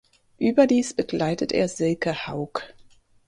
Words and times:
Überdies 0.39 0.95
begleitet 0.95 1.51
er 1.51 1.67
Silke 1.69 2.25
Hauck. 2.25 2.73